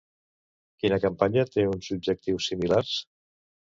[0.85, 3.01] Quina campanya té uns objectius similars?